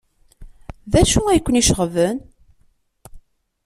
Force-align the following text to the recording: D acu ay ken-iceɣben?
D 0.91 0.93
acu 1.01 1.21
ay 1.27 1.41
ken-iceɣben? 1.41 2.17